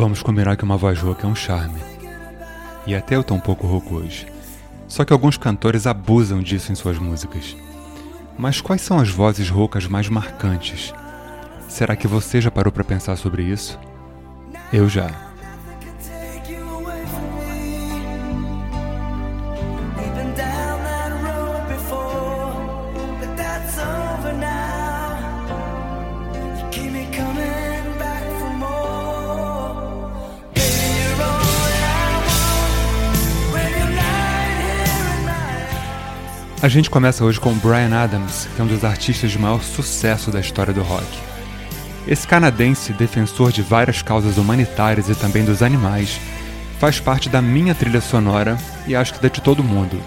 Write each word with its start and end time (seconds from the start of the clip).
Vamos 0.00 0.22
combinar 0.22 0.56
que 0.56 0.64
uma 0.64 0.78
voz 0.78 0.98
rouca 0.98 1.26
é 1.26 1.30
um 1.30 1.34
charme. 1.34 1.78
E 2.86 2.94
até 2.94 3.16
eu 3.16 3.22
tô 3.22 3.34
um 3.34 3.38
pouco 3.38 3.66
rouco 3.66 3.96
hoje. 3.96 4.26
Só 4.88 5.04
que 5.04 5.12
alguns 5.12 5.36
cantores 5.36 5.86
abusam 5.86 6.42
disso 6.42 6.72
em 6.72 6.74
suas 6.74 6.98
músicas. 6.98 7.54
Mas 8.38 8.62
quais 8.62 8.80
são 8.80 8.98
as 8.98 9.10
vozes 9.10 9.50
roucas 9.50 9.86
mais 9.86 10.08
marcantes? 10.08 10.94
Será 11.68 11.94
que 11.94 12.08
você 12.08 12.40
já 12.40 12.50
parou 12.50 12.72
para 12.72 12.82
pensar 12.82 13.14
sobre 13.16 13.42
isso? 13.42 13.78
Eu 14.72 14.88
já. 14.88 15.29
A 36.62 36.68
gente 36.68 36.90
começa 36.90 37.24
hoje 37.24 37.40
com 37.40 37.54
Brian 37.54 37.96
Adams, 37.96 38.46
que 38.54 38.60
é 38.60 38.64
um 38.64 38.66
dos 38.66 38.84
artistas 38.84 39.30
de 39.30 39.38
maior 39.38 39.62
sucesso 39.62 40.30
da 40.30 40.40
história 40.40 40.74
do 40.74 40.82
rock. 40.82 41.06
Esse 42.06 42.28
canadense, 42.28 42.92
defensor 42.92 43.50
de 43.50 43.62
várias 43.62 44.02
causas 44.02 44.36
humanitárias 44.36 45.08
e 45.08 45.14
também 45.14 45.42
dos 45.42 45.62
animais, 45.62 46.20
faz 46.78 47.00
parte 47.00 47.30
da 47.30 47.40
minha 47.40 47.74
trilha 47.74 48.02
sonora 48.02 48.58
e 48.86 48.94
acho 48.94 49.14
que 49.14 49.22
da 49.22 49.28
de 49.28 49.40
todo 49.40 49.64
mundo. 49.64 49.98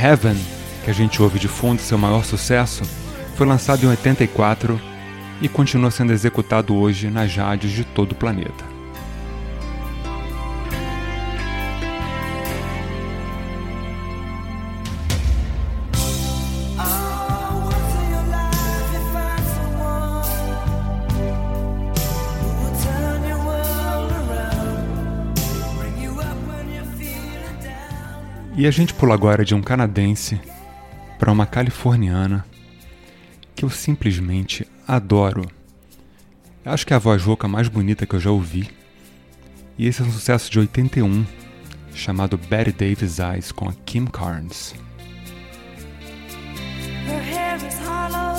Heaven, 0.00 0.36
que 0.84 0.90
a 0.92 0.94
gente 0.94 1.20
ouve 1.20 1.40
de 1.40 1.48
fundo, 1.48 1.82
seu 1.82 1.98
maior 1.98 2.24
sucesso, 2.24 2.84
foi 3.34 3.44
lançado 3.44 3.82
em 3.82 3.88
84 3.88 4.80
e 5.42 5.48
continua 5.48 5.90
sendo 5.90 6.12
executado 6.12 6.76
hoje 6.76 7.10
nas 7.10 7.34
rádios 7.34 7.72
de 7.72 7.82
todo 7.82 8.12
o 8.12 8.16
planeta. 8.16 8.73
E 28.56 28.68
a 28.68 28.70
gente 28.70 28.94
pula 28.94 29.14
agora 29.14 29.44
de 29.44 29.52
um 29.52 29.60
canadense 29.60 30.40
para 31.18 31.32
uma 31.32 31.44
californiana 31.44 32.44
que 33.54 33.64
eu 33.64 33.70
simplesmente 33.70 34.64
adoro. 34.86 35.50
Eu 36.64 36.70
acho 36.70 36.86
que 36.86 36.92
é 36.92 36.96
a 36.96 37.00
voz 37.00 37.22
rouca 37.24 37.48
mais 37.48 37.66
bonita 37.66 38.06
que 38.06 38.14
eu 38.14 38.20
já 38.20 38.30
ouvi. 38.30 38.70
E 39.76 39.88
esse 39.88 40.02
é 40.02 40.04
um 40.04 40.10
sucesso 40.12 40.48
de 40.52 40.60
81, 40.60 41.26
chamado 41.92 42.38
Betty 42.38 42.70
Davis 42.70 43.18
Eyes 43.18 43.50
com 43.50 43.68
a 43.68 43.72
Kim 43.84 44.06
Carnes. 44.06 44.72
Her 47.06 47.20
hair 47.20 47.56
is 47.56 47.78
hollow 47.80 48.33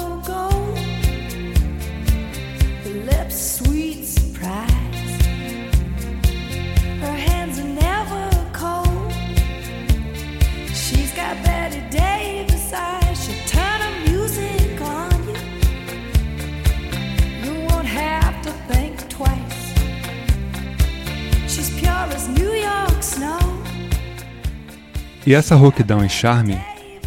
E 25.26 25.34
essa 25.34 25.56
rouquidão 25.56 26.06
e 26.06 26.10
charme 26.10 26.60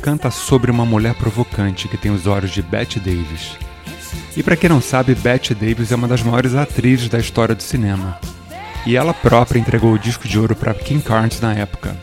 canta 0.02 0.28
sobre 0.28 0.72
uma 0.72 0.84
mulher 0.84 1.14
provocante 1.14 1.86
que 1.86 1.96
tem 1.96 2.10
os 2.10 2.26
olhos 2.26 2.50
de 2.50 2.60
Bette 2.60 2.98
Davis. 2.98 3.56
E 4.36 4.42
para 4.42 4.56
quem 4.56 4.68
não 4.68 4.80
sabe, 4.80 5.14
Bette 5.14 5.54
Davis 5.54 5.92
é 5.92 5.94
uma 5.94 6.08
das 6.08 6.22
maiores 6.22 6.54
atrizes 6.54 7.08
da 7.08 7.18
história 7.18 7.54
do 7.54 7.62
cinema. 7.62 8.18
E 8.84 8.96
ela 8.96 9.14
própria 9.14 9.60
entregou 9.60 9.92
o 9.92 9.98
disco 9.98 10.26
de 10.26 10.36
ouro 10.36 10.56
para 10.56 10.74
Kim 10.74 10.98
Carnes 11.00 11.40
na 11.40 11.54
época. 11.54 11.96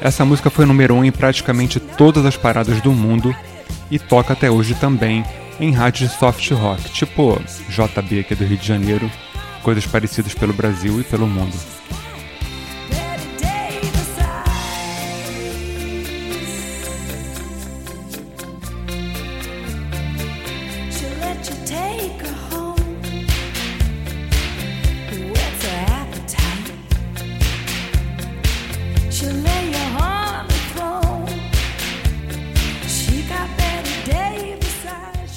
Essa 0.00 0.24
música 0.24 0.48
foi 0.48 0.64
número 0.64 0.94
1 0.94 0.98
um 0.98 1.04
em 1.04 1.12
praticamente 1.12 1.80
todas 1.80 2.24
as 2.24 2.36
paradas 2.36 2.80
do 2.80 2.92
mundo 2.92 3.34
e 3.90 3.98
toca 3.98 4.34
até 4.34 4.48
hoje 4.48 4.74
também 4.74 5.24
em 5.58 5.72
rádios 5.72 6.10
de 6.10 6.18
soft 6.18 6.50
rock, 6.52 6.90
tipo 6.92 7.40
JB 7.68 8.20
aqui 8.20 8.34
do 8.34 8.44
Rio 8.44 8.58
de 8.58 8.66
Janeiro, 8.66 9.10
coisas 9.62 9.86
parecidas 9.86 10.34
pelo 10.34 10.52
Brasil 10.52 11.00
e 11.00 11.04
pelo 11.04 11.26
mundo. 11.26 11.56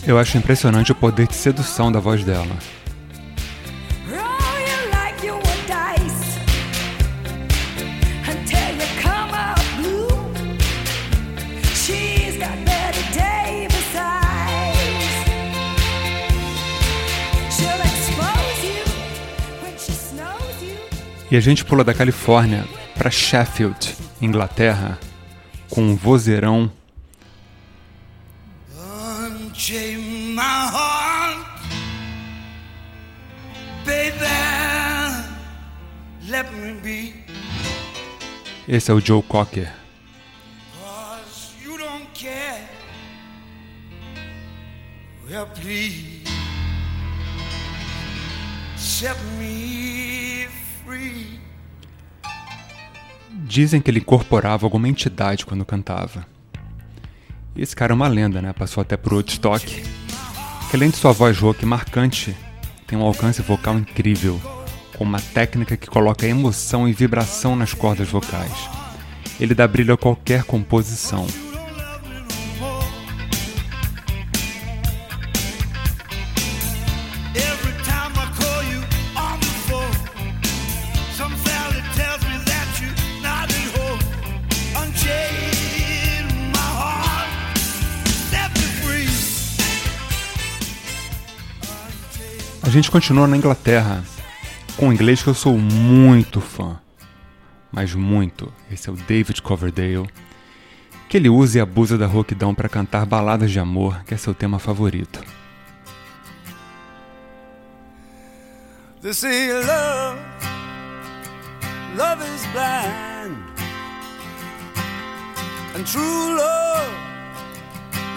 Eu 0.07 0.19
acho 0.19 0.37
impressionante 0.37 0.91
o 0.91 0.95
poder 0.95 1.27
de 1.27 1.33
sedução 1.33 1.91
da 1.91 1.99
voz 1.99 2.23
dela. 2.23 2.55
E 21.31 21.37
a 21.37 21.41
gente 21.41 21.65
pula 21.65 21.83
da 21.83 21.93
Califórnia 21.93 22.63
para 22.95 23.09
Sheffield, 23.09 23.95
Inglaterra, 24.21 24.99
com 25.69 25.81
um 25.81 25.95
vozeirão 25.95 26.71
my 30.35 30.41
heart, 30.41 31.47
baby, 33.85 34.19
let 36.29 36.51
me 36.51 36.73
be. 36.81 37.13
Esse 38.67 38.91
é 38.91 38.93
o 38.93 38.99
Joe 38.99 39.23
Cocker. 39.23 39.71
You 41.63 41.77
don't 41.77 42.07
care. 42.13 42.67
Well, 45.29 45.47
please 45.47 46.25
set 48.75 49.15
me 49.39 50.47
free. 50.83 51.39
Dizem 53.31 53.79
que 53.79 53.89
ele 53.89 53.99
incorporava 53.99 54.65
alguma 54.65 54.89
entidade 54.89 55.45
quando 55.45 55.63
cantava. 55.63 56.27
esse 57.55 57.73
cara 57.73 57.93
é 57.93 57.95
uma 57.95 58.09
lenda, 58.09 58.41
né? 58.41 58.51
Passou 58.51 58.81
até 58.81 58.97
por 58.97 59.13
Woodstock 59.13 60.04
que 60.75 60.77
além 60.77 60.89
de 60.89 60.97
sua 60.97 61.13
voz 61.13 61.39
rock 61.39 61.65
marcante, 61.65 62.35
tem 62.85 62.99
um 62.99 63.01
alcance 63.01 63.41
vocal 63.41 63.77
incrível, 63.77 64.41
com 64.97 65.05
uma 65.05 65.21
técnica 65.21 65.77
que 65.77 65.87
coloca 65.87 66.27
emoção 66.27 66.85
e 66.85 66.91
vibração 66.91 67.55
nas 67.55 67.73
cordas 67.73 68.09
vocais. 68.09 68.69
Ele 69.39 69.55
dá 69.55 69.65
brilho 69.69 69.93
a 69.93 69.97
qualquer 69.97 70.43
composição. 70.43 71.25
Gente 92.75 92.91
continua 92.91 93.25
na 93.25 93.37
Inglaterra, 93.37 94.03
com 94.75 94.89
um 94.89 94.93
inglês 94.93 95.23
que 95.23 95.29
eu 95.29 95.33
sou 95.33 95.57
muito 95.57 96.41
fã. 96.41 96.77
Mas 97.71 97.95
muito. 97.95 98.51
Esse 98.69 98.89
é 98.89 98.91
o 98.91 98.97
David 98.97 99.41
Coverdale. 99.41 100.09
Que 101.07 101.15
ele 101.15 101.29
usa 101.29 101.57
e 101.57 101.61
abusa 101.61 101.97
da 101.97 102.05
rouquidão 102.05 102.53
para 102.53 102.67
cantar 102.67 103.05
baladas 103.05 103.49
de 103.49 103.59
amor, 103.59 104.03
que 104.03 104.13
é 104.13 104.17
seu 104.17 104.33
tema 104.33 104.59
favorito. 104.59 105.23
They 109.01 109.13
say 109.13 109.53
love, 109.53 110.19
love 111.95 112.23
is 112.23 112.45
blind, 112.47 113.37
and 115.75 115.83
true 115.85 116.35
love 116.35 116.91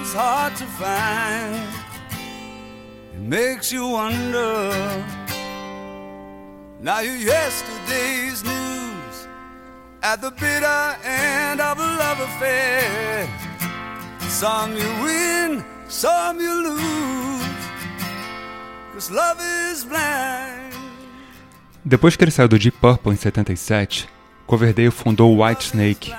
is 0.03 0.15
hard 0.15 0.57
to 0.57 0.65
find. 0.65 1.78
Makes 3.29 3.71
you 3.71 3.87
wonder 3.87 4.73
Now 6.81 7.01
you're 7.01 7.17
yesterday's 7.17 8.43
news 8.43 9.29
at 10.03 10.21
the 10.21 10.31
bitter 10.31 10.97
end 11.05 11.61
of 11.61 11.79
a 11.79 11.97
love 11.99 12.21
affair. 12.21 13.29
Some 14.21 14.77
you 14.77 14.89
win, 15.03 15.65
some 15.89 16.41
you 16.41 16.55
lose. 16.63 17.65
Cause 18.95 19.11
love 19.11 19.39
is 19.71 19.85
blind. 19.85 20.73
Depois 21.85 22.17
que 22.17 22.25
ele 22.25 22.31
saiu 22.31 22.49
do 22.49 22.59
Deep 22.59 22.79
Purple 22.81 23.13
em 23.13 23.17
77, 23.17 24.09
Coverdale 24.47 24.91
fundou 24.91 25.43
White 25.43 25.65
Snake 25.65 26.13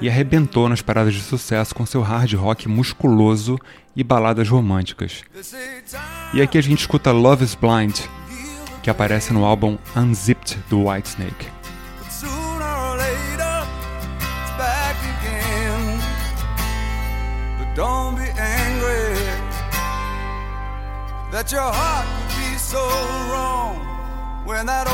e 0.00 0.08
arrebentou 0.08 0.68
nas 0.68 0.82
paradas 0.82 1.14
de 1.14 1.20
sucesso 1.20 1.74
com 1.74 1.84
seu 1.84 2.02
hard 2.02 2.32
rock 2.34 2.68
musculoso 2.68 3.58
e 3.94 4.04
baladas 4.04 4.48
românticas. 4.48 5.22
E 6.32 6.40
aqui 6.40 6.58
a 6.58 6.62
gente 6.62 6.80
escuta 6.80 7.12
Love 7.12 7.44
is 7.44 7.54
Blind, 7.54 8.00
que 8.82 8.90
aparece 8.90 9.32
no 9.32 9.44
álbum 9.44 9.78
Unzipped 9.96 10.58
do 10.68 10.84
Whitesnake. 10.86 11.58
Don't 17.74 18.16
be 18.16 18.24
angry 18.24 19.14
that 21.30 21.52
your 21.52 21.62
heart 21.62 22.08
could 22.26 22.50
be 22.50 22.58
so 22.58 22.82
wrong 23.30 23.78
when 24.44 24.66
that 24.66 24.87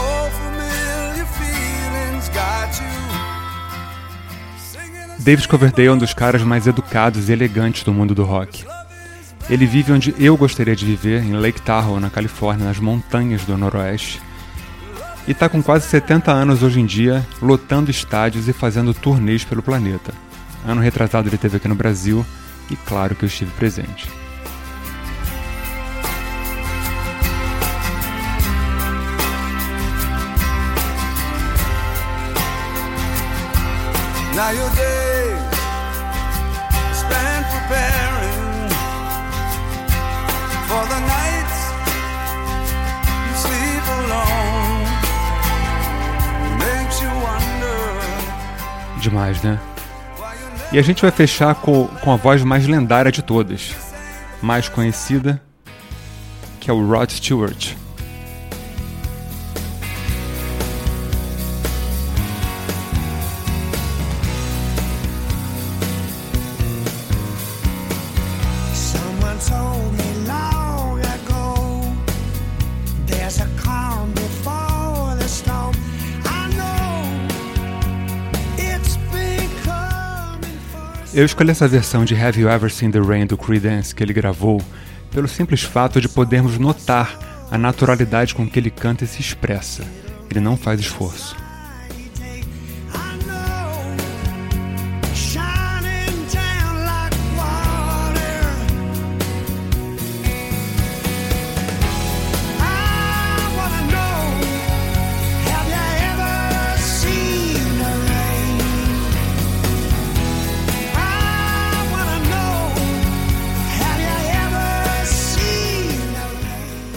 David 5.24 5.48
Coverdale 5.48 5.88
é 5.88 5.92
um 5.92 5.96
dos 5.96 6.12
caras 6.12 6.42
mais 6.42 6.66
educados 6.66 7.30
e 7.30 7.32
elegantes 7.32 7.82
do 7.82 7.94
mundo 7.94 8.14
do 8.14 8.24
rock. 8.24 8.66
Ele 9.48 9.64
vive 9.64 9.90
onde 9.90 10.14
eu 10.18 10.36
gostaria 10.36 10.76
de 10.76 10.84
viver, 10.84 11.22
em 11.22 11.32
Lake 11.32 11.62
Tahoe, 11.62 11.98
na 11.98 12.10
Califórnia, 12.10 12.66
nas 12.66 12.78
montanhas 12.78 13.42
do 13.42 13.56
Noroeste. 13.56 14.20
E 15.26 15.32
está 15.32 15.48
com 15.48 15.62
quase 15.62 15.86
70 15.86 16.30
anos 16.30 16.62
hoje 16.62 16.78
em 16.78 16.84
dia, 16.84 17.26
lotando 17.40 17.90
estádios 17.90 18.48
e 18.48 18.52
fazendo 18.52 18.92
turnês 18.92 19.42
pelo 19.44 19.62
planeta. 19.62 20.12
Ano 20.66 20.82
retrasado 20.82 21.26
ele 21.26 21.36
esteve 21.36 21.56
aqui 21.56 21.68
no 21.68 21.74
Brasil 21.74 22.24
e 22.70 22.76
claro 22.76 23.14
que 23.14 23.24
eu 23.24 23.26
estive 23.26 23.50
presente. 23.52 24.06
Now 34.34 35.13
preparing 37.66 38.68
for 40.68 40.84
the 40.92 41.00
nights 41.00 41.58
you 43.26 43.34
sleep 43.44 43.84
alone. 43.98 44.84
Makes 46.58 47.00
you 47.00 47.08
wonder. 47.08 49.00
Demais, 49.00 49.42
né? 49.42 49.58
E 50.72 50.78
a 50.78 50.82
gente 50.82 51.02
vai 51.02 51.10
fechar 51.10 51.54
com, 51.54 51.86
com 51.86 52.12
a 52.12 52.16
voz 52.16 52.42
mais 52.42 52.66
lendária 52.66 53.12
de 53.12 53.22
todas, 53.22 53.74
mais 54.42 54.68
conhecida, 54.68 55.40
que 56.60 56.70
é 56.70 56.72
o 56.72 56.86
Rod 56.86 57.10
Stewart. 57.10 57.74
Eu 81.14 81.24
escolhi 81.24 81.52
essa 81.52 81.68
versão 81.68 82.04
de 82.04 82.12
Have 82.16 82.40
You 82.40 82.50
Ever 82.50 82.68
Seen 82.68 82.90
the 82.90 82.98
Rain 82.98 83.24
do 83.24 83.38
Creedence 83.38 83.94
que 83.94 84.02
ele 84.02 84.12
gravou 84.12 84.60
pelo 85.12 85.28
simples 85.28 85.62
fato 85.62 86.00
de 86.00 86.08
podermos 86.08 86.58
notar 86.58 87.46
a 87.52 87.56
naturalidade 87.56 88.34
com 88.34 88.50
que 88.50 88.58
ele 88.58 88.68
canta 88.68 89.04
e 89.04 89.06
se 89.06 89.20
expressa. 89.20 89.84
Ele 90.28 90.40
não 90.40 90.56
faz 90.56 90.80
esforço. 90.80 91.36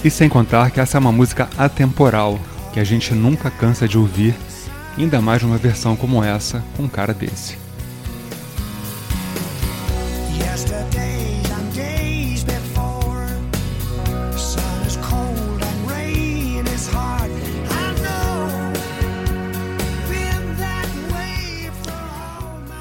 E 0.08 0.10
sem 0.10 0.30
contar 0.30 0.72
que 0.72 0.80
essa 0.80 0.98
é 0.98 1.00
uma 1.02 1.12
música 1.12 1.50
atemporal, 1.58 2.40
que 2.72 2.80
a 2.80 2.84
gente 2.86 3.14
nunca 3.14 3.52
cansa 3.52 3.90
de 3.90 3.98
ouvir, 3.98 4.34
ainda 4.98 5.20
mais 5.20 5.44
numa 5.44 5.58
versão 5.58 5.98
como 5.98 6.24
essa, 6.24 6.64
com 6.78 6.84
um 6.84 6.88
cara 6.88 7.14
desse. 7.14 7.58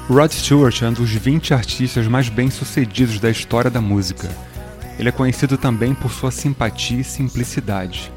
Rod 0.09 0.31
Stewart 0.31 0.81
é 0.81 0.87
um 0.87 0.93
dos 0.93 1.11
20 1.11 1.53
artistas 1.53 2.07
mais 2.07 2.29
bem-sucedidos 2.29 3.19
da 3.19 3.29
história 3.29 3.69
da 3.69 3.81
música 3.81 4.29
ele 4.99 5.09
é 5.09 5.11
conhecido 5.11 5.57
também 5.57 5.93
por 5.93 6.11
sua 6.11 6.31
simpatia 6.31 6.99
e 6.99 7.03
simplicidade. 7.03 8.11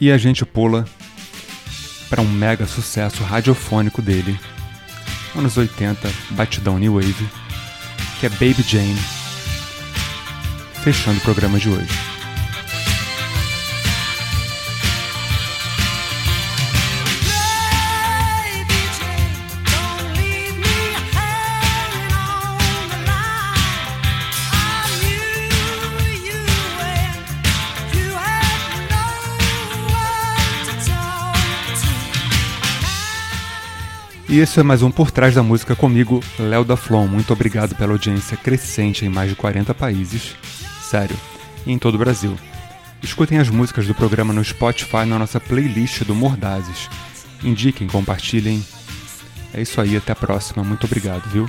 E 0.00 0.10
a 0.10 0.18
gente 0.18 0.44
pula 0.44 0.84
para 2.10 2.20
um 2.20 2.28
mega 2.28 2.66
sucesso 2.66 3.22
radiofônico 3.22 4.02
dele, 4.02 4.36
anos 5.34 5.56
80, 5.56 6.10
batidão 6.30 6.78
New 6.78 6.94
Wave, 6.94 7.28
que 8.20 8.26
é 8.26 8.28
Baby 8.28 8.62
Jane, 8.66 8.98
fechando 10.82 11.18
o 11.18 11.22
programa 11.22 11.58
de 11.58 11.68
hoje. 11.68 12.11
E 34.32 34.38
esse 34.40 34.58
é 34.58 34.62
mais 34.62 34.82
um 34.82 34.90
Por 34.90 35.10
Trás 35.10 35.34
da 35.34 35.42
Música 35.42 35.76
comigo, 35.76 36.24
Léo 36.38 36.64
da 36.64 36.74
Flon. 36.74 37.06
Muito 37.06 37.34
obrigado 37.34 37.76
pela 37.76 37.92
audiência 37.92 38.34
crescente 38.34 39.04
em 39.04 39.10
mais 39.10 39.28
de 39.28 39.36
40 39.36 39.74
países. 39.74 40.34
Sério, 40.80 41.14
e 41.66 41.70
em 41.70 41.78
todo 41.78 41.96
o 41.96 41.98
Brasil. 41.98 42.34
Escutem 43.02 43.36
as 43.36 43.50
músicas 43.50 43.86
do 43.86 43.94
programa 43.94 44.32
no 44.32 44.42
Spotify 44.42 45.04
na 45.04 45.18
nossa 45.18 45.38
playlist 45.38 46.04
do 46.04 46.14
Mordazes. 46.14 46.88
Indiquem, 47.44 47.86
compartilhem. 47.86 48.64
É 49.52 49.60
isso 49.60 49.78
aí, 49.78 49.98
até 49.98 50.12
a 50.12 50.16
próxima. 50.16 50.64
Muito 50.64 50.86
obrigado, 50.86 51.28
viu? 51.28 51.46